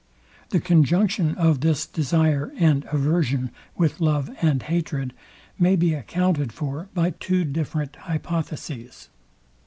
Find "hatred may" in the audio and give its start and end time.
4.63-5.75